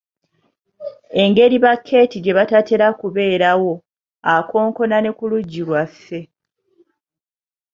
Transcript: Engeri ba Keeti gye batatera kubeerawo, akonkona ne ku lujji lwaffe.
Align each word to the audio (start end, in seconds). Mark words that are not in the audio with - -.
Engeri 1.21 1.55
ba 1.63 1.73
Keeti 1.85 2.17
gye 2.23 2.33
batatera 2.37 2.87
kubeerawo, 2.99 3.71
akonkona 4.35 4.97
ne 5.01 5.11
ku 5.17 5.23
lujji 5.31 5.61
lwaffe. 5.67 6.19